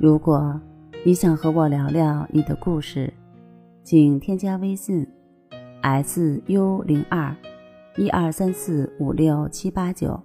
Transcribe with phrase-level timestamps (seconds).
[0.00, 0.58] 如果
[1.04, 3.12] 你想和我聊聊你的故事，
[3.84, 5.06] 请添加微信
[5.82, 7.36] s u 零二
[7.98, 10.18] 一二三四五六七八九。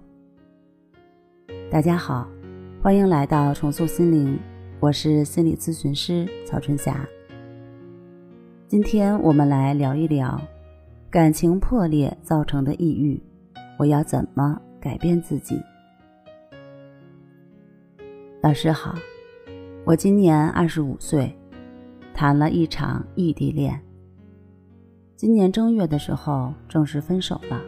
[1.70, 2.26] 大家好，
[2.82, 4.38] 欢迎来到重塑心灵，
[4.80, 7.06] 我是心理咨询师曹春霞。
[8.66, 10.40] 今天我们来聊一聊
[11.10, 13.22] 感情破裂造成的抑郁，
[13.78, 15.60] 我要怎么改变自己？
[18.40, 18.94] 老师好。
[19.86, 21.32] 我今年二十五岁，
[22.12, 23.80] 谈了一场异地恋。
[25.14, 27.62] 今年正月的时候正式分手了。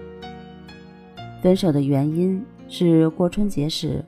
[1.40, 4.04] 分手的原因是过春节时，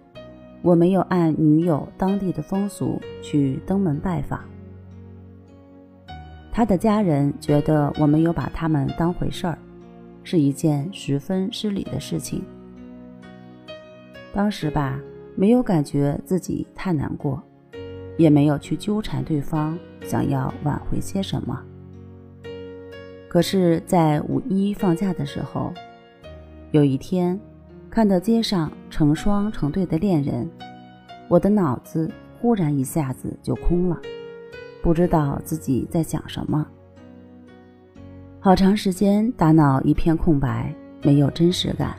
[0.60, 4.40] 我没有按女友当地的风俗去登门拜访。
[6.50, 9.56] 他的家人觉得我没有把他们当回事儿，
[10.24, 12.42] 是一件十分失礼的事情。
[14.34, 15.00] 当时吧，
[15.36, 17.40] 没有感觉自己太难过。
[18.20, 21.58] 也没有去纠缠对方，想要挽回些什么。
[23.30, 25.72] 可是，在五一放假的时候，
[26.70, 27.40] 有一天，
[27.88, 30.46] 看到街上成双成对的恋人，
[31.28, 33.98] 我的脑子忽然一下子就空了，
[34.82, 36.66] 不知道自己在想什么。
[38.38, 41.96] 好长时间，大脑一片空白，没有真实感。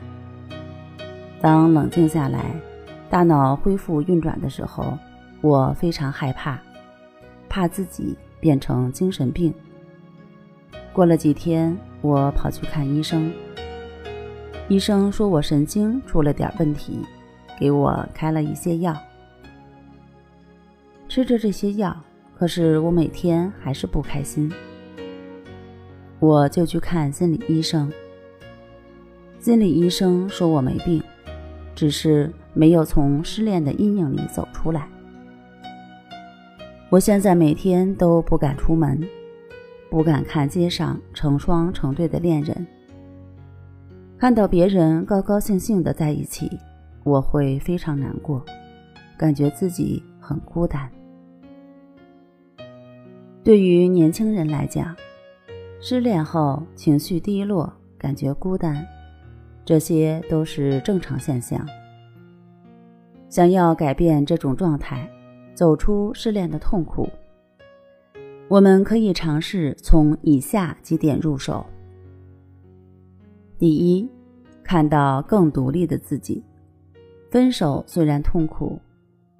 [1.40, 2.54] 当冷静下来，
[3.10, 4.96] 大脑恢复运转的时候。
[5.42, 6.58] 我非常害怕，
[7.48, 9.52] 怕自己变成精神病。
[10.92, 13.32] 过了几天，我跑去看医生，
[14.68, 17.00] 医生说我神经出了点问题，
[17.58, 18.96] 给我开了一些药。
[21.08, 21.94] 吃着这些药，
[22.38, 24.50] 可是我每天还是不开心。
[26.20, 27.92] 我就去看心理医生，
[29.40, 31.02] 心理医生说我没病，
[31.74, 34.88] 只是没有从失恋的阴影里走出来。
[36.92, 39.00] 我现在每天都不敢出门，
[39.88, 42.66] 不敢看街上成双成对的恋人。
[44.18, 46.50] 看到别人高高兴兴的在一起，
[47.02, 48.44] 我会非常难过，
[49.16, 50.86] 感觉自己很孤单。
[53.42, 54.94] 对于年轻人来讲，
[55.80, 58.86] 失恋后情绪低落，感觉孤单，
[59.64, 61.66] 这些都是正常现象。
[63.30, 65.08] 想要改变这种状态。
[65.62, 67.08] 走出失恋的痛苦，
[68.48, 71.64] 我们可以尝试从以下几点入手。
[73.60, 74.10] 第一，
[74.64, 76.42] 看到更独立的自己。
[77.30, 78.76] 分手虽然痛苦，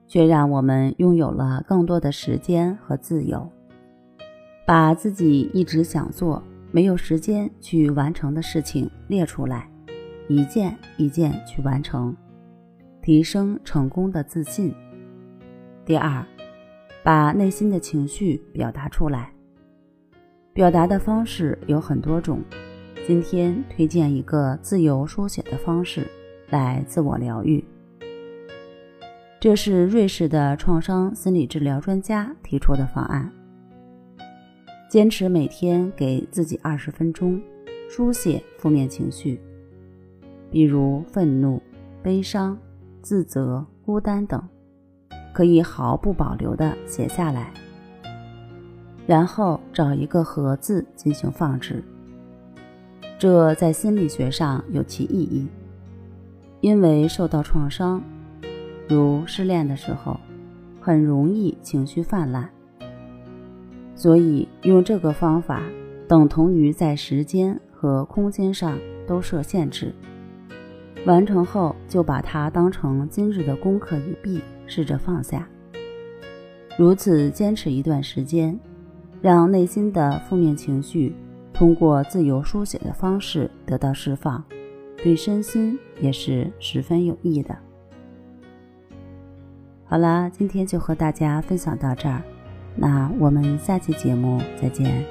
[0.06, 3.50] 却让我们拥有了更多的时间和自由。
[4.64, 6.40] 把自己一直想做、
[6.70, 9.68] 没有时间去完成的事情列出来，
[10.28, 12.16] 一件一件去完成，
[13.02, 14.72] 提升成功的自信。
[15.84, 16.24] 第二，
[17.02, 19.32] 把内心的情绪表达出来。
[20.52, 22.40] 表达的方式有很多种，
[23.04, 26.06] 今天推荐一个自由书写的方式
[26.50, 27.64] 来自我疗愈。
[29.40, 33.28] 这是瑞士的创伤心理治疗专家提出的方案。
[34.88, 37.42] 坚持每天给自己二十分钟，
[37.88, 39.40] 书写负面情绪，
[40.48, 41.60] 比如愤怒、
[42.04, 42.56] 悲伤、
[43.00, 44.40] 自责、孤单等。
[45.32, 47.52] 可以毫不保留地写下来，
[49.06, 51.82] 然后找一个盒子进行放置。
[53.18, 55.46] 这在心理学上有其意义，
[56.60, 58.02] 因为受到创伤，
[58.88, 60.18] 如失恋的时候，
[60.80, 62.48] 很容易情绪泛滥，
[63.94, 65.62] 所以用这个方法
[66.08, 68.76] 等同于在时间和空间上
[69.06, 69.94] 都设限制。
[71.06, 74.40] 完成后就把它当成今日的功课一毕。
[74.74, 75.46] 试着放下，
[76.78, 78.58] 如此坚持一段时间，
[79.20, 81.14] 让内心的负面情绪
[81.52, 84.42] 通过自由书写的方式得到释放，
[84.96, 87.54] 对身心也是十分有益的。
[89.84, 92.22] 好啦，今天就和大家分享到这儿，
[92.74, 95.04] 那我们下期节目再见。